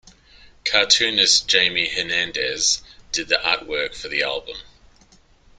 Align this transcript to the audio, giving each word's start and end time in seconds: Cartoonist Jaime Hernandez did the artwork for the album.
Cartoonist 0.65 1.47
Jaime 1.51 1.87
Hernandez 1.87 2.81
did 3.11 3.27
the 3.27 3.35
artwork 3.35 3.93
for 3.93 4.07
the 4.09 4.23
album. 4.23 4.55